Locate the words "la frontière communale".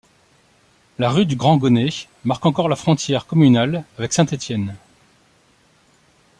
2.69-3.83